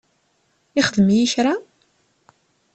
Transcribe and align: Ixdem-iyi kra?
Ixdem-iyi 0.79 1.27
kra? 1.33 1.53